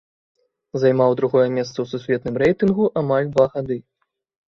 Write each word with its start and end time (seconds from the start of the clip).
Займаў 0.83 1.11
другое 1.19 1.45
месца 1.59 1.73
ў 1.81 1.85
сусветным 1.93 2.35
рэйтынгу 2.45 2.91
амаль 3.07 3.33
два 3.33 3.51
гады. 3.57 3.83